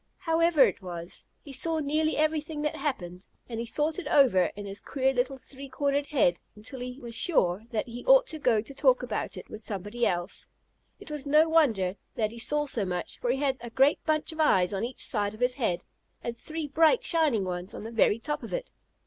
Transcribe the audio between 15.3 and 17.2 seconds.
of his head, and three bright,